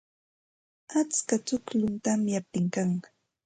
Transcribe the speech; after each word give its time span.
Atska 0.99 1.35
tukllum 1.47 1.93
tamyaptin 2.03 2.65
kan. 2.75 2.91